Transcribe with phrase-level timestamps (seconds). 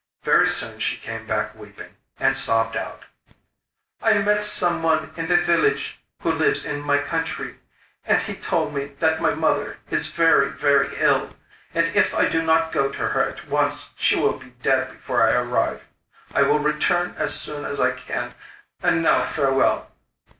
[0.23, 3.03] Very soon she came back weeping, and sobbed out:
[4.01, 7.57] 'I met some one in the village who lives in my country,
[8.05, 11.35] and he told me that my mother is very, very ill,
[11.75, 15.21] and if I do not go to her at once she will be dead before
[15.21, 15.83] I arrive.
[16.33, 18.33] I will return as soon as I can,
[18.81, 19.91] and now farewell.